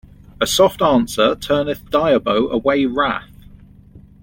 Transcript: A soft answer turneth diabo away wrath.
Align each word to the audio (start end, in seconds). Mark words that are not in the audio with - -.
A 0.39 0.47
soft 0.47 0.81
answer 0.81 1.35
turneth 1.35 1.91
diabo 1.91 2.49
away 2.49 2.87
wrath. 2.87 3.29